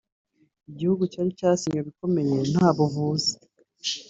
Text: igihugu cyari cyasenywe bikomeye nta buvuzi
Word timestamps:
igihugu 0.71 1.03
cyari 1.11 1.29
cyasenywe 1.39 1.81
bikomeye 1.87 2.35
nta 2.51 2.67
buvuzi 2.75 3.33